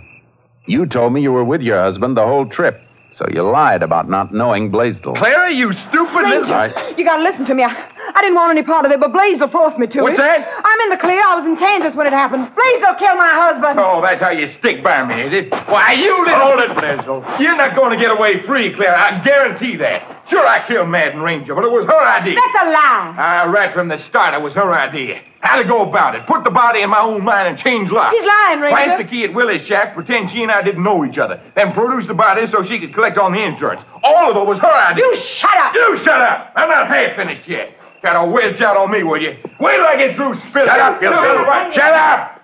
[0.67, 2.81] You told me you were with your husband the whole trip,
[3.16, 5.14] so you lied about not knowing Blaisdell.
[5.14, 6.44] Clara, you stupid little...
[6.44, 6.98] All right.
[6.98, 7.62] You gotta listen to me.
[7.62, 10.23] I, I didn't want any part of it, but Blaisdell forced me to What's it.
[10.23, 10.45] that?
[10.45, 11.21] I'm in the clear.
[11.23, 12.53] I was in Kansas when it happened.
[12.55, 13.81] Blaisdell killed my husband.
[13.81, 15.51] Oh, that's how you stick by me, is it?
[15.71, 16.40] Why, you little...
[16.40, 17.25] Hold it, Blaisdell.
[17.40, 18.99] You're not going to get away free, Clara.
[18.99, 20.29] I guarantee that.
[20.29, 22.35] Sure, I killed Madden Ranger, but it was her idea.
[22.37, 23.14] That's a lie.
[23.17, 25.21] Ah, right from the start, it was her idea.
[25.40, 26.27] How to go about it.
[26.27, 28.17] Put the body in my own mine and change locks.
[28.17, 28.77] He's lying, Ranger.
[28.77, 31.38] Plant the key at Willie's shack, pretend she and I didn't know each other.
[31.55, 33.83] Then produce the body so she could collect on the insurance.
[34.03, 35.05] All of it was her idea.
[35.05, 35.75] You shut up.
[35.75, 36.53] You shut up.
[36.57, 37.77] I'm not half finished yet.
[38.05, 39.31] Got a wedge out on me, will you?
[39.59, 40.69] Wait till I get through spilling.
[40.69, 41.73] Shut up, you No, little- right.
[41.73, 42.40] Shut up.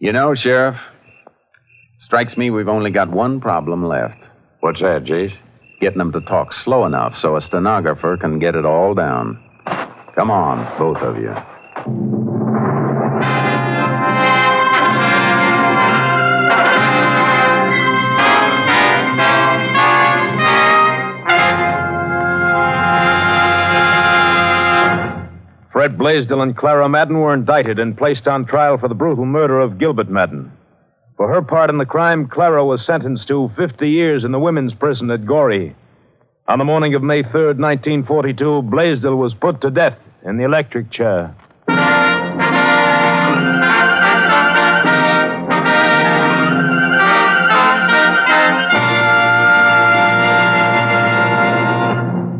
[0.00, 0.74] You know, Sheriff,
[2.00, 4.16] strikes me we've only got one problem left.
[4.60, 5.32] What's that, Jace?
[5.80, 9.38] Getting them to talk slow enough so a stenographer can get it all down.
[10.16, 12.17] Come on, both of you.
[25.88, 29.58] Fred Blaisdell and Clara Madden were indicted and placed on trial for the brutal murder
[29.58, 30.52] of Gilbert Madden.
[31.16, 34.74] For her part in the crime, Clara was sentenced to 50 years in the women's
[34.74, 35.74] prison at Goree.
[36.46, 39.96] On the morning of May 3rd, 1942, Blaisdell was put to death
[40.26, 41.34] in the electric chair.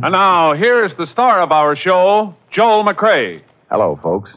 [0.01, 3.43] And now, here's the star of our show, Joel McCrea.
[3.71, 4.35] Hello, folks.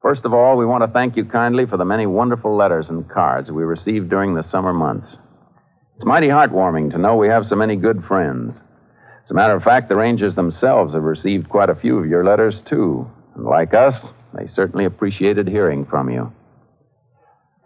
[0.00, 3.08] First of all, we want to thank you kindly for the many wonderful letters and
[3.08, 5.16] cards we received during the summer months.
[5.96, 8.54] It's mighty heartwarming to know we have so many good friends.
[9.24, 12.24] As a matter of fact, the Rangers themselves have received quite a few of your
[12.24, 13.10] letters, too.
[13.34, 13.94] And like us,
[14.32, 16.32] they certainly appreciated hearing from you.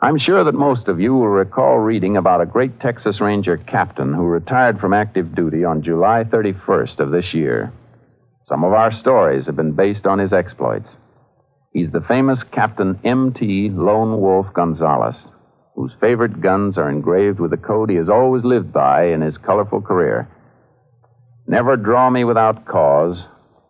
[0.00, 4.14] I'm sure that most of you will recall reading about a great Texas Ranger captain
[4.14, 7.72] who retired from active duty on July 31st of this year.
[8.46, 10.96] Some of our stories have been based on his exploits.
[11.72, 13.70] He's the famous Captain M.T.
[13.70, 15.30] Lone Wolf Gonzaullas,
[15.74, 19.38] whose favorite guns are engraved with the code he has always lived by in his
[19.38, 20.28] colorful career.
[21.46, 23.26] Never draw me without cause,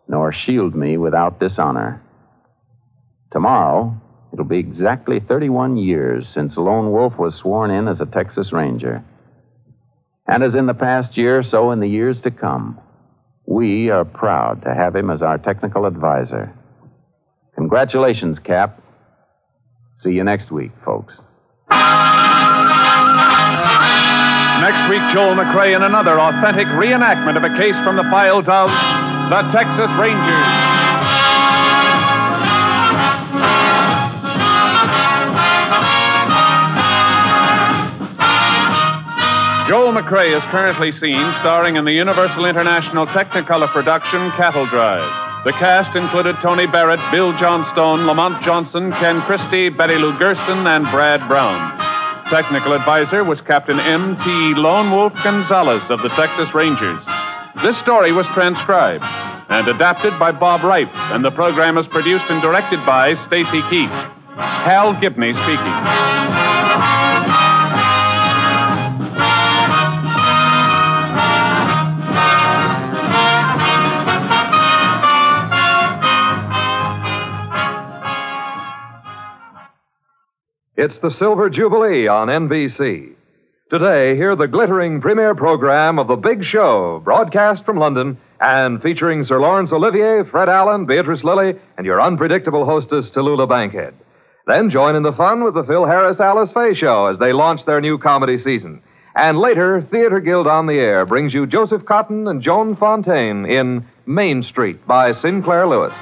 [0.09, 2.01] nor shield me without dishonor.
[3.31, 3.95] Tomorrow,
[4.33, 9.05] it'll be exactly 31 years since Lone Wolf was sworn in as a Texas Ranger.
[10.27, 12.79] And as in the past year, so in the years to come,
[13.47, 16.53] we are proud to have him as our technical advisor.
[17.55, 18.81] Congratulations, Cap.
[20.01, 21.13] See you next week, folks.
[24.61, 28.69] Next week, Joel McCrea in another authentic reenactment of a case from the files of
[29.29, 30.64] the Texas Rangers.
[39.67, 45.09] Joel McCrea is currently seen starring in the Universal International Technicolor production Cattle Drive.
[45.43, 50.85] The cast included Tony Barrett, Bill Johnstone, Lamont Johnson, Ken Christie, Betty Lou Gerson, and
[50.93, 51.57] Brad Brown.
[52.29, 54.53] Technical advisor was Captain M.T.
[54.53, 57.01] Lone Wolf Gonzaullas of the Texas Rangers.
[57.63, 59.03] This story was transcribed
[59.49, 63.97] and adapted by Bob Reif, and the program is produced and directed by Stacy Keach.
[64.37, 66.54] Hal Gibney speaking.
[80.77, 83.13] It's the Silver Jubilee on NBC.
[83.71, 89.23] Today, hear the glittering premiere program of The Big Show, broadcast from London and featuring
[89.23, 93.93] Sir Laurence Olivier, Fred Allen, Beatrice Lillie, and your unpredictable hostess, Tallulah Bankhead.
[94.47, 97.61] Then join in the fun with the Phil Harris Alice Faye Show as they launch
[97.65, 98.81] their new comedy season.
[99.15, 103.87] And later, Theater Guild on the Air brings you Joseph Cotten and Joan Fontaine in
[104.05, 105.93] Main Street by Sinclair Lewis.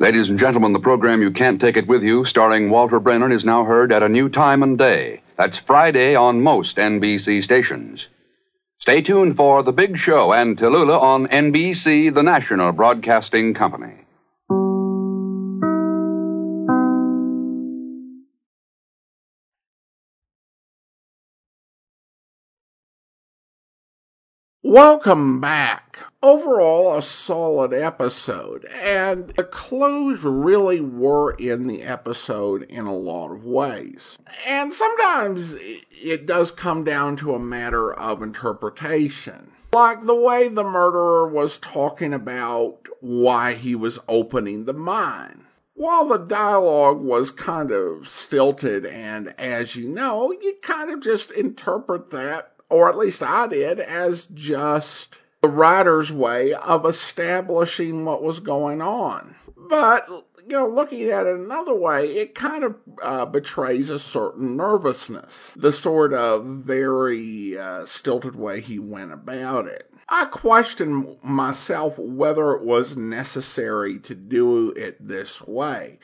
[0.00, 3.44] Ladies and gentlemen, the program You Can't Take It With You, starring Walter Brennan, is
[3.44, 5.20] now heard at a new time and day.
[5.36, 8.06] That's Friday on most NBC stations.
[8.78, 13.99] Stay tuned for The Big Show and Tallulah on NBC, the national broadcasting company.
[24.62, 26.00] Welcome back.
[26.22, 33.32] Overall, a solid episode, and the clues really were in the episode in a lot
[33.32, 34.18] of ways.
[34.46, 39.52] And sometimes it does come down to a matter of interpretation.
[39.72, 45.46] Like the way the murderer was talking about why he was opening the mine.
[45.72, 51.30] While the dialogue was kind of stilted, and as you know, you kind of just
[51.30, 58.22] interpret that or at least I did, as just the writer's way of establishing what
[58.22, 59.34] was going on.
[59.56, 64.56] But, you know, looking at it another way, it kind of uh, betrays a certain
[64.56, 69.90] nervousness, the sort of very uh, stilted way he went about it.
[70.08, 76.00] I question myself whether it was necessary to do it this way.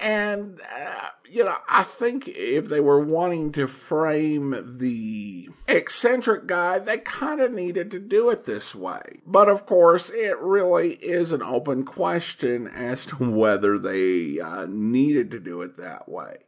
[0.00, 6.78] And, uh, you know, I think if they were wanting to frame the eccentric guy,
[6.78, 9.20] they kind of needed to do it this way.
[9.26, 15.30] But of course, it really is an open question as to whether they uh, needed
[15.32, 16.38] to do it that way.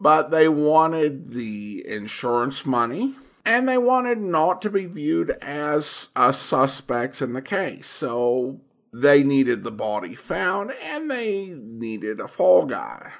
[0.00, 3.14] But they wanted the insurance money.
[3.44, 7.86] And they wanted not to be viewed as uh, suspects in the case.
[7.86, 8.60] So
[9.00, 13.12] they needed the body found and they needed a fall guy.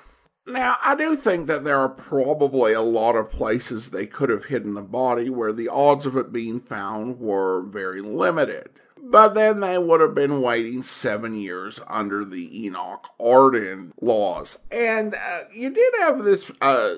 [0.47, 4.47] Now, I do think that there are probably a lot of places they could have
[4.47, 8.71] hidden the body where the odds of it being found were very limited.
[8.97, 14.59] But then they would have been waiting seven years under the Enoch Arden laws.
[14.71, 16.95] And uh, you did have this uh,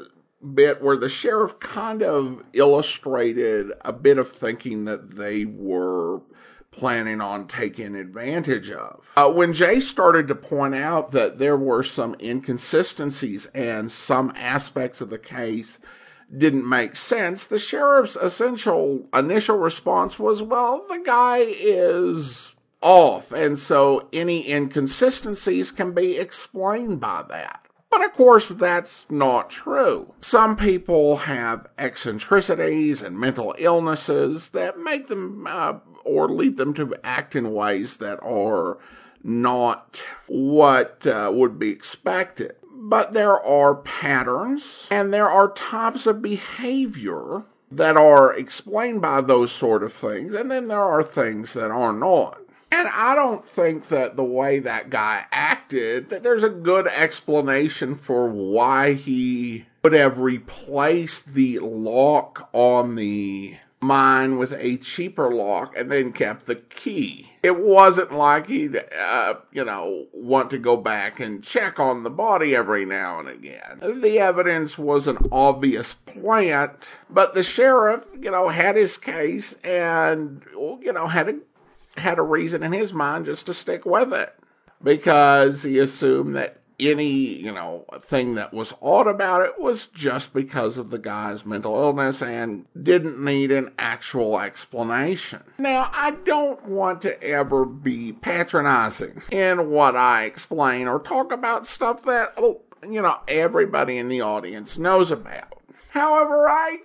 [0.54, 6.20] bit where the sheriff kind of illustrated a bit of thinking that they were
[6.70, 9.10] planning on taking advantage of.
[9.16, 15.00] Uh, when Jace started to point out that there were some inconsistencies and some aspects
[15.00, 15.78] of the case
[16.36, 23.58] didn't make sense, the sheriff's essential initial response was, well, the guy is off, and
[23.58, 27.64] so any inconsistencies can be explained by that.
[27.90, 30.14] But of course, that's not true.
[30.20, 35.78] Some people have eccentricities and mental illnesses that make them uh,
[36.08, 38.78] or lead them to act in ways that are
[39.22, 42.54] not what uh, would be expected.
[42.72, 49.52] But there are patterns and there are types of behavior that are explained by those
[49.52, 52.40] sort of things, and then there are things that are not.
[52.70, 57.94] And I don't think that the way that guy acted, that there's a good explanation
[57.94, 65.76] for why he would have replaced the lock on the mine with a cheaper lock
[65.76, 67.30] and then kept the key.
[67.42, 72.10] It wasn't like he'd, uh, you know, want to go back and check on the
[72.10, 73.78] body every now and again.
[73.80, 80.44] The evidence was an obvious plant, but the sheriff, you know, had his case and,
[80.80, 81.38] you know, had a
[82.00, 84.34] had a reason in his mind just to stick with it
[84.82, 90.32] because he assumed that any, you know, thing that was odd about it was just
[90.32, 95.42] because of the guy's mental illness and didn't need an actual explanation.
[95.58, 101.66] Now, I don't want to ever be patronizing in what I explain or talk about
[101.66, 105.54] stuff that, oh, you know, everybody in the audience knows about.
[105.90, 106.78] However, I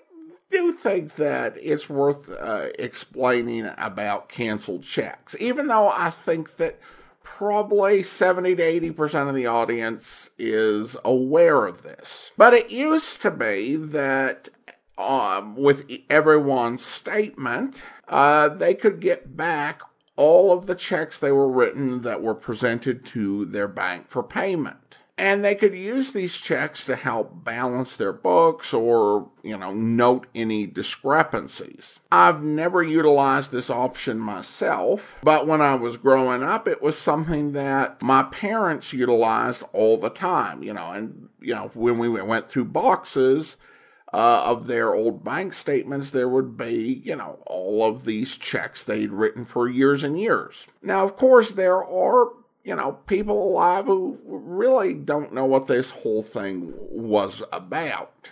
[0.50, 6.80] do think that it's worth uh, explaining about canceled checks, even though I think that
[7.24, 8.64] probably 70 to
[8.94, 12.32] 80% of the audience is aware of this.
[12.38, 14.50] But it used to be that
[14.98, 19.82] um, with everyone's statement, uh, they could get back
[20.16, 25.00] all of the checks they were written that were presented to their bank for payment.
[25.24, 30.28] And they could use these checks to help balance their books or, you know, note
[30.36, 32.02] any discrepancies.
[32.12, 37.54] I've never utilized this option myself, but when I was growing up, it was something
[37.54, 42.50] that my parents utilized all the time, you know, and, you know, when we went
[42.50, 43.56] through boxes,
[44.14, 48.84] uh, of their old bank statements, there would be, you know, all of these checks
[48.84, 50.68] they'd written for years and years.
[50.82, 52.28] Now, of course, there are
[52.64, 58.32] you know, people alive who really don't know what this whole thing was about.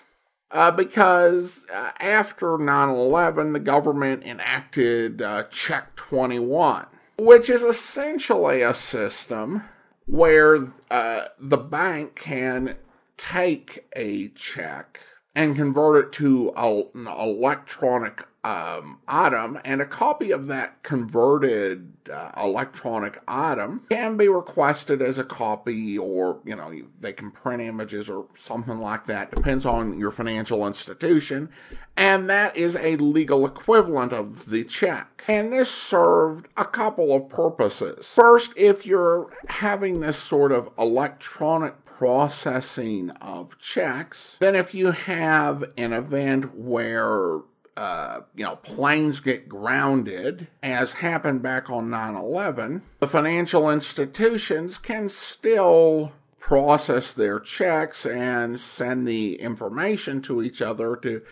[0.49, 8.61] Uh, because uh, after 9 11, the government enacted uh, Check 21, which is essentially
[8.61, 9.63] a system
[10.07, 12.75] where uh, the bank can
[13.17, 14.99] take a check
[15.33, 21.93] and convert it to a, an electronic um, item, and a copy of that converted
[22.11, 27.61] uh, electronic item can be requested as a copy, or you know, they can print
[27.61, 29.31] images or something like that.
[29.31, 31.49] Depends on your financial institution,
[31.95, 35.23] and that is a legal equivalent of the check.
[35.27, 38.07] And this served a couple of purposes.
[38.07, 45.63] First, if you're having this sort of electronic processing of checks, then if you have
[45.77, 47.41] an event where
[47.81, 54.77] uh, you know, planes get grounded, as happened back on 9 11, the financial institutions
[54.77, 61.23] can still process their checks and send the information to each other to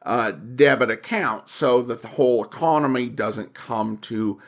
[0.00, 4.40] uh, debit accounts so that the whole economy doesn't come to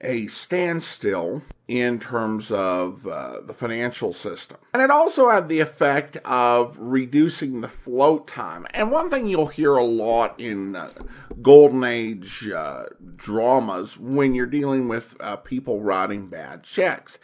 [0.00, 4.58] a standstill in terms of uh, the financial system.
[4.74, 8.66] And it also had the effect of reducing the float time.
[8.74, 10.90] And one thing you'll hear a lot in uh,
[11.40, 17.18] Golden Age uh, dramas when you're dealing with uh, people writing bad checks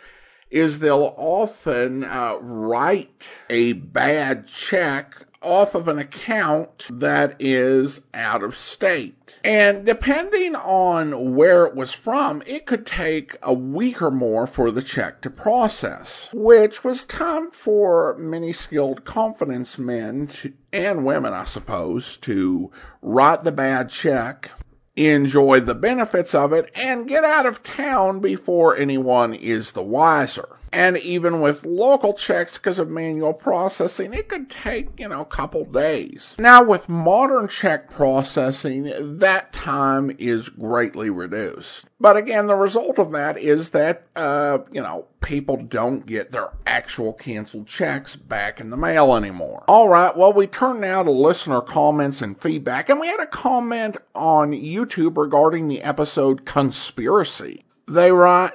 [0.49, 8.43] is they'll often uh, write a bad check off of an account that is out
[8.43, 9.15] of state.
[9.45, 14.73] And depending on where it was from, it could take a week or more for
[14.73, 21.33] the check to process, which was time for many skilled confidence men to, and women,
[21.33, 24.51] I suppose, to write the bad check,
[24.97, 30.57] enjoy the benefits of it, and get out of town before anyone is the wiser.
[30.77, 35.25] And even with local checks, because of manual processing, it could take, you know, a
[35.25, 36.37] couple days.
[36.39, 41.87] Now, with modern check processing, that time is greatly reduced.
[41.99, 46.51] But again, the result of that is that, uh, you know, people don't get their
[46.67, 49.65] actual canceled checks back in the mail anymore.
[49.69, 53.27] All right, well, we turn now to listener comments and feedback, and we had a
[53.27, 57.65] comment on YouTube regarding the episode Conspiracy.
[57.89, 58.53] They write,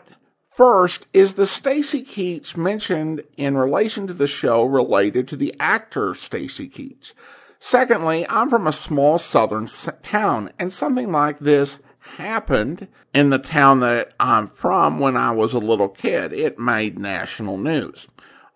[0.52, 6.14] First, is the Stacy Keach mentioned in relation to the show related to the actor
[6.14, 7.14] Stacy Keach?
[7.58, 9.68] Secondly, I'm from a small southern
[10.04, 11.78] town, and something like this
[12.18, 16.34] happened in the town that I'm from when I was a little kid.
[16.34, 18.08] It made national news.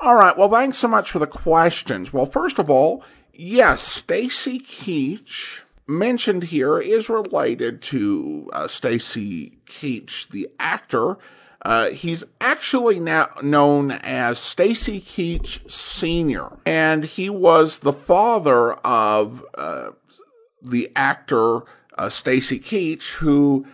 [0.02, 2.12] All right, well, thanks so much for the questions.
[2.12, 10.28] Well, first of all, yes, Stacy Keach mentioned here is related to uh, Stacy Keach,
[10.28, 11.18] the actor
[11.66, 19.44] uh, he's actually now known as Stacy Keach Sr., and he was the father of
[19.56, 19.90] uh,
[20.62, 21.62] the actor
[21.98, 23.66] uh, Stacy Keach, who,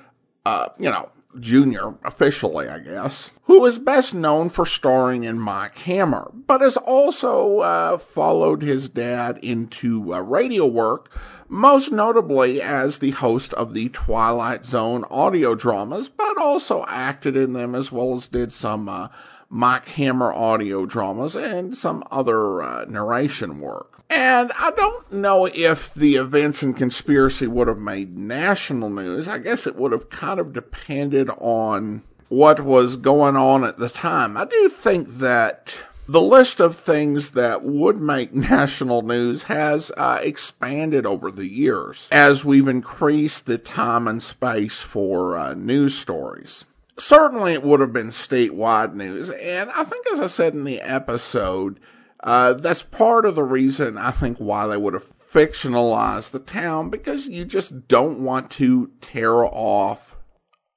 [0.45, 1.09] uh, you know,
[1.39, 6.77] Junior, officially, I guess, who is best known for starring in Mike Hammer, but has
[6.77, 11.11] also uh, followed his dad into uh, radio work,
[11.47, 17.53] most notably as the host of the Twilight Zone audio dramas, but also acted in
[17.53, 19.09] them as well as did some uh,
[19.49, 23.90] Mike Hammer audio dramas and some other uh, narration work.
[24.11, 29.29] And I don't know if the events and conspiracy would have made national news.
[29.29, 33.87] I guess it would have kind of depended on what was going on at the
[33.87, 34.35] time.
[34.35, 35.77] I do think that
[36.09, 42.09] the list of things that would make national news has uh, expanded over the years
[42.11, 46.65] as we've increased the time and space for uh, news stories.
[46.97, 49.29] Certainly, it would have been statewide news.
[49.29, 51.79] And I think, as I said in the episode,
[52.23, 56.89] uh, that's part of the reason I think why they would have fictionalized the town
[56.89, 60.15] because you just don't want to tear off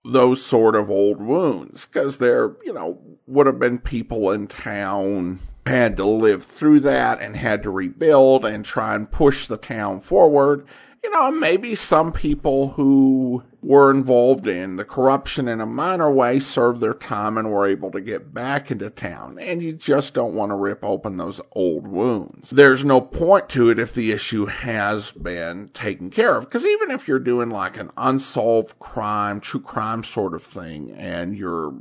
[0.05, 5.41] those sort of old wounds because there, you know, would have been people in town
[5.67, 10.01] had to live through that and had to rebuild and try and push the town
[10.01, 10.67] forward.
[11.05, 16.41] You know, maybe some people who were involved in the corruption in a minor way
[16.41, 19.39] served their time and were able to get back into town.
[19.39, 22.49] And you just don't want to rip open those old wounds.
[22.49, 26.45] There's no point to it if the issue has been taken care of.
[26.45, 31.37] Because even if you're doing like an unsolved crime, true crime sort of thing, and
[31.37, 31.75] you're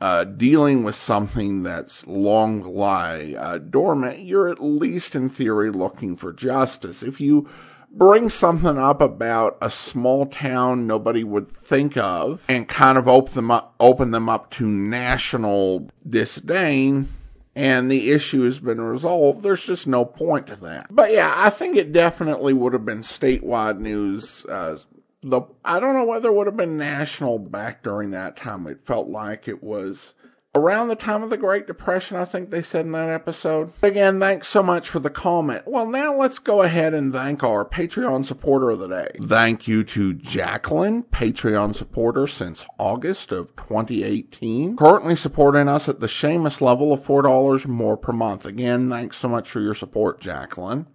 [0.00, 6.16] uh, dealing with something that's long lie uh, dormant, you're at least in theory looking
[6.16, 7.04] for justice.
[7.04, 7.48] If you
[7.90, 13.34] bring something up about a small town nobody would think of and kind of open
[13.34, 17.08] them up, open them up to national disdain,
[17.56, 20.86] and the issue has been resolved, there's just no point to that.
[20.90, 24.46] But yeah, I think it definitely would have been statewide news.
[24.46, 24.78] Uh,
[25.22, 28.66] the I don't know whether it would have been national back during that time.
[28.66, 30.14] It felt like it was
[30.54, 33.72] around the time of the Great Depression, I think they said in that episode.
[33.82, 35.62] Again, thanks so much for the comment.
[35.66, 39.08] Well, now let's go ahead and thank our Patreon supporter of the day.
[39.22, 46.06] Thank you to Jacqueline, Patreon supporter since August of 2018, currently supporting us at the
[46.06, 48.44] Seamus level of $4 more per month.
[48.44, 50.86] Again, thanks so much for your support, Jacqueline.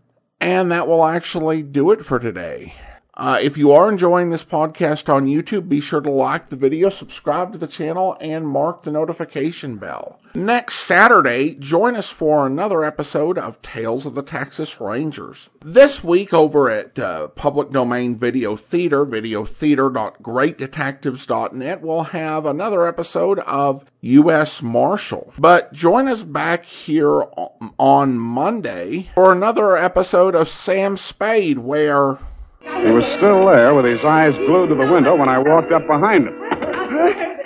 [0.41, 2.73] And that will actually do it for today.
[3.15, 6.89] Uh, if you are enjoying this podcast on YouTube, be sure to like the video,
[6.89, 10.19] subscribe to the channel, and mark the notification bell.
[10.33, 15.51] Next Saturday, join us for another episode of Tales of the Texas Rangers.
[15.61, 23.85] This week over at uh, Public Domain Video Theater, videotheater.greatdetectives.net, we'll have another episode of
[24.01, 24.63] U.S.
[24.63, 25.31] Marshal.
[25.37, 27.25] But join us back here
[27.77, 32.17] on Monday for another episode of Sam Spade, where
[32.63, 35.85] he was still there with his eyes glued to the window when I walked up
[35.87, 36.35] behind him.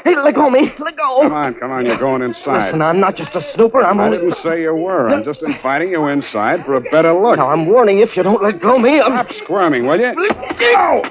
[0.03, 0.71] Hey, let go of me.
[0.79, 1.21] Let go.
[1.23, 1.85] Come on, come on.
[1.85, 2.67] You're going inside.
[2.67, 3.83] Listen, I'm not just a snooper.
[3.83, 4.17] I'm I only...
[4.19, 5.09] didn't say you were.
[5.09, 7.37] I'm just inviting you inside for a better look.
[7.37, 9.11] Now, I'm warning you, if you don't let go of me, I'm...
[9.11, 10.13] Stop squirming, will you?
[10.59, 11.01] Go!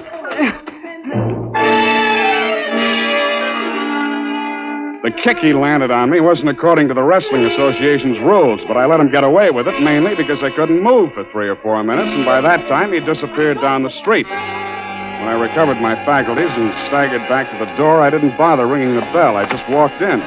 [5.07, 8.83] The kick he landed on me wasn't according to the Wrestling Association's rules, but I
[8.83, 11.81] let him get away with it mainly because I couldn't move for three or four
[11.81, 14.27] minutes, and by that time he disappeared down the street.
[14.27, 18.99] When I recovered my faculties and staggered back to the door, I didn't bother ringing
[18.99, 19.39] the bell.
[19.39, 20.19] I just walked in.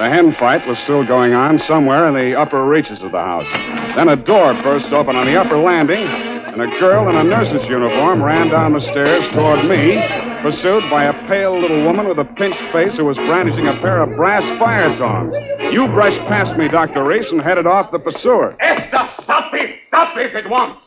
[0.00, 3.52] The hen fight was still going on somewhere in the upper reaches of the house.
[3.92, 7.68] Then a door burst open on the upper landing, and a girl in a nurse's
[7.68, 10.00] uniform ran down the stairs toward me,
[10.46, 14.00] pursued by a pale little woman with a pinched face who was brandishing a pair
[14.00, 15.34] of brass fire tongs.
[15.74, 17.02] You brushed past me, Dr.
[17.04, 18.54] Reese, and headed off the pursuer.
[18.62, 19.70] Esther, stop this!
[19.88, 20.78] Stop this at once!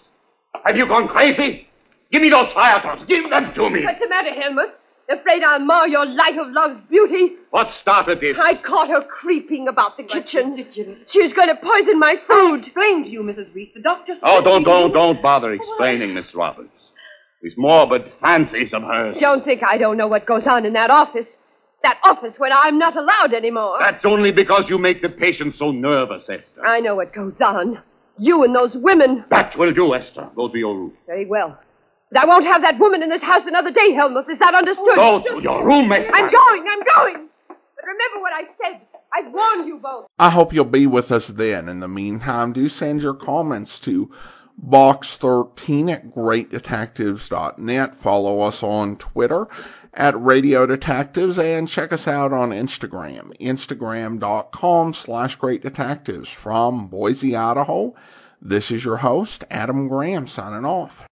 [0.63, 1.67] Have you gone crazy?
[2.09, 3.03] Give me those fire tongs.
[3.09, 3.83] Give them to me.
[3.83, 4.79] What's the matter, Helmut?
[5.09, 7.35] Afraid I'll mar your light of love's beauty?
[7.49, 8.37] What started this?
[8.39, 10.55] I caught her creeping about the kitchen.
[11.11, 12.63] She's going to poison my food.
[12.63, 13.53] Explain to you, Mrs.
[13.53, 13.71] Reese.
[13.75, 14.13] The doctor.
[14.23, 16.69] Oh, don't, don't, don't bother explaining, Miss Roberts.
[17.41, 19.15] These morbid fancies of hers.
[19.19, 21.25] Don't think I don't know what goes on in that office.
[21.83, 23.77] That office where I'm not allowed anymore.
[23.79, 26.65] That's only because you make the patient so nervous, Esther.
[26.65, 27.81] I know what goes on.
[28.17, 29.23] You and those women.
[29.29, 30.29] That will do, Esther.
[30.35, 30.93] Go to your room.
[31.07, 31.57] Very well.
[32.11, 34.29] But I won't have that woman in this house another day, Helmut.
[34.29, 34.95] Is that understood?
[34.95, 36.13] Go to your room, Esther.
[36.13, 36.65] I'm going.
[36.69, 37.29] I'm going.
[37.47, 38.81] But remember what I said.
[39.13, 40.07] I warned you both.
[40.19, 41.69] I hope you'll be with us then.
[41.69, 44.11] In the meantime, do send your comments to
[44.65, 47.95] box13 at greatdetectives.net.
[47.95, 49.47] Follow us on Twitter
[49.93, 56.29] at Radio Detectives and check us out on Instagram, instagram.com slash great detectives.
[56.29, 57.93] From Boise, Idaho,
[58.41, 61.05] this is your host, Adam Graham, signing off.